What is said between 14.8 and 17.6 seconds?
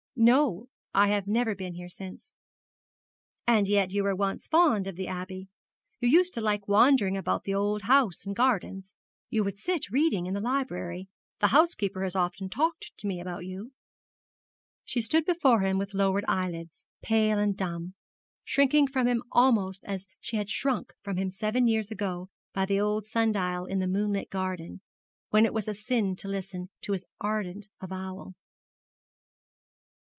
She stood before him with lowered eyelids, pale and